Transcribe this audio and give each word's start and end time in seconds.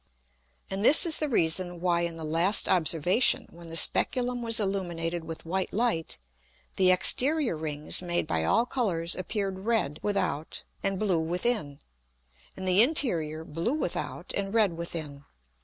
And 0.71 0.83
this 0.83 1.05
is 1.05 1.17
the 1.19 1.29
reason 1.29 1.79
why 1.79 2.01
in 2.01 2.17
the 2.17 2.23
last 2.25 2.67
Observation, 2.67 3.45
when 3.51 3.67
the 3.67 3.77
Speculum 3.77 4.41
was 4.41 4.59
illuminated 4.59 5.25
with 5.25 5.45
white 5.45 5.71
Light, 5.71 6.17
the 6.75 6.89
exterior 6.89 7.55
Rings 7.55 8.01
made 8.01 8.25
by 8.25 8.43
all 8.43 8.65
Colours 8.65 9.15
appeared 9.15 9.59
red 9.59 9.99
without 10.01 10.63
and 10.81 10.97
blue 10.97 11.19
within, 11.19 11.81
and 12.57 12.67
the 12.67 12.81
interior 12.81 13.43
blue 13.45 13.75
without 13.75 14.33
and 14.35 14.55
red 14.55 14.73
within. 14.75 15.23